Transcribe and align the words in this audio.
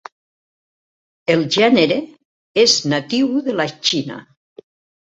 El 1.35 1.45
gènere 1.57 1.99
és 2.65 2.81
natiu 2.95 3.31
de 3.51 3.61
la 3.61 3.71
Xina. 3.77 4.23